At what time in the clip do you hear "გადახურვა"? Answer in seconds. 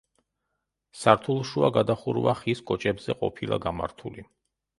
1.75-2.33